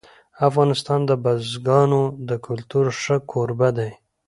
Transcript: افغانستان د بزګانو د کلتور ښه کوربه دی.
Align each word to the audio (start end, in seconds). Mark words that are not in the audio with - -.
افغانستان 0.47 0.99
د 1.09 1.11
بزګانو 1.23 2.01
د 2.29 2.31
کلتور 2.45 2.85
ښه 3.01 3.15
کوربه 3.31 3.69
دی. 3.77 3.91